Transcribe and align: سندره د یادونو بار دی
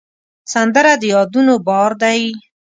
سندره 0.53 0.93
د 1.01 1.03
یادونو 1.13 1.55
بار 1.67 1.91
دی 2.01 2.21